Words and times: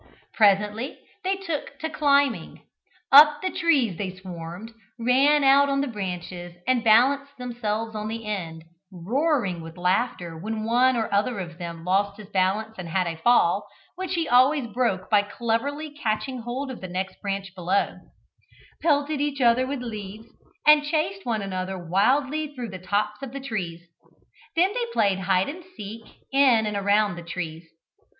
Presently 0.33 0.97
they 1.23 1.35
took 1.35 1.77
to 1.77 1.87
climbing. 1.87 2.63
Up 3.11 3.39
the 3.43 3.51
trees 3.51 3.99
they 3.99 4.09
swarmed, 4.15 4.71
ran 4.99 5.43
out 5.43 5.69
on 5.69 5.81
the 5.81 5.87
branches, 5.87 6.55
and 6.67 6.83
balanced 6.83 7.37
themselves 7.37 7.93
on 7.93 8.07
the 8.07 8.25
ends 8.25 8.65
(roaring 8.91 9.61
with 9.61 9.77
laughter 9.77 10.35
when 10.35 10.63
one 10.63 10.97
or 10.97 11.13
other 11.13 11.37
of 11.37 11.59
them 11.59 11.85
lost 11.85 12.17
his 12.17 12.29
balance 12.29 12.73
and 12.79 12.89
had 12.89 13.05
a 13.05 13.17
fall, 13.17 13.67
which 13.95 14.15
he 14.15 14.27
always 14.27 14.65
broke 14.73 15.07
by 15.11 15.21
cleverly 15.21 15.91
catching 15.91 16.39
hold 16.39 16.71
of 16.71 16.81
the 16.81 16.87
next 16.89 17.21
branch 17.21 17.53
below), 17.53 17.99
pelted 18.81 19.21
each 19.21 19.39
other 19.39 19.67
with 19.67 19.83
leaves, 19.83 20.25
and 20.65 20.81
chased 20.83 21.27
one 21.27 21.43
another 21.43 21.77
wildly 21.77 22.55
through 22.55 22.69
the 22.69 22.79
tops 22.79 23.21
of 23.21 23.33
the 23.33 23.39
trees. 23.39 23.87
Then 24.55 24.73
they 24.73 24.87
played 24.93 25.19
at 25.19 25.25
hide 25.25 25.47
and 25.47 25.63
seek 25.77 26.01
in 26.31 26.65
and 26.65 26.75
around 26.75 27.17
the 27.17 27.21
trees. 27.23 27.67